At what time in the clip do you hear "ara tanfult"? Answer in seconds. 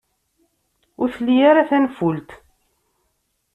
1.49-2.29